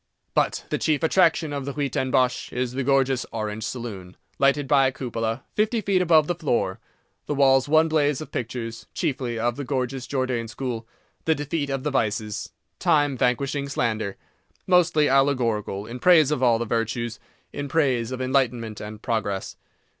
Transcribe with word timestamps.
But 0.33 0.65
the 0.71 0.79
chief 0.79 1.03
attraction 1.03 1.53
of 1.53 1.65
the 1.65 1.73
Huis 1.73 1.91
ten 1.91 2.09
Bosch 2.09 2.51
is 2.51 2.71
the 2.71 2.83
gorgeous 2.83 3.23
Orange 3.31 3.61
Saloon, 3.63 4.17
lighted 4.39 4.67
by 4.67 4.87
a 4.87 4.91
cupola, 4.91 5.43
fifty 5.53 5.79
feet 5.79 6.01
above 6.01 6.25
the 6.25 6.33
floor, 6.33 6.79
the 7.27 7.35
walls 7.35 7.69
one 7.69 7.87
blaze 7.87 8.19
of 8.19 8.31
pictures, 8.31 8.87
chiefly 8.95 9.37
of 9.37 9.57
the 9.57 9.63
gorgeous 9.63 10.07
Jordaen 10.07 10.47
school—"The 10.47 11.35
Defeat 11.35 11.69
of 11.69 11.83
the 11.83 11.91
Vices," 11.91 12.51
"Time 12.79 13.15
Vanquishing 13.15 13.69
Slander"—mostly 13.69 15.07
allegorical, 15.07 15.85
in 15.85 15.99
praise 15.99 16.31
of 16.31 16.41
all 16.41 16.57
the 16.57 16.65
virtues, 16.65 17.19
in 17.53 17.67
praise 17.67 18.11
of 18.11 18.19
enlightenment 18.21 18.81
and 18.81 19.03
progress. 19.03 19.55